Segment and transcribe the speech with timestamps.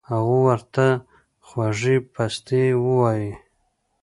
[0.09, 0.85] هغو ورته
[1.47, 3.31] خوږې پستې اووائي